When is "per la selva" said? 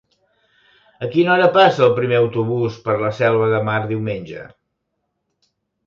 2.89-3.53